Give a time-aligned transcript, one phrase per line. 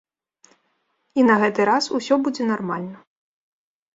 [1.19, 2.97] І на гэты раз усё будзе нармальна.